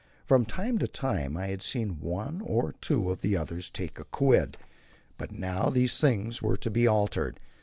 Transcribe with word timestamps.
From 0.25 0.45
time 0.47 0.79
to 0.79 0.87
time 0.87 1.37
I 1.37 1.49
had 1.49 1.61
seen 1.61 1.99
one 1.99 2.41
or 2.43 2.71
two 2.81 3.11
of 3.11 3.21
the 3.21 3.37
others 3.37 3.69
take 3.69 3.99
a 3.99 4.03
quid, 4.03 4.57
but 5.19 5.31
now 5.31 5.69
these 5.69 5.99
things 5.99 6.41
were 6.41 6.57
to 6.57 6.71
be 6.71 6.87
altered. 6.87 7.39